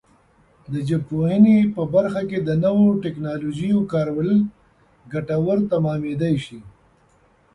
[0.71, 4.29] د ژبپوهنې په برخه کې د نویو ټکنالوژیو کارول
[5.13, 6.59] ګټور تمامېدای شي.